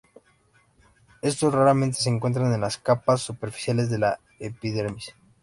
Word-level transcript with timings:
Estos 1.21 1.53
raramente 1.53 2.01
se 2.01 2.09
encuentran 2.09 2.51
en 2.55 2.61
las 2.61 2.79
capas 2.79 3.21
superficiales 3.21 3.91
de 3.91 3.99
la 3.99 4.19
epidermis. 4.39 5.13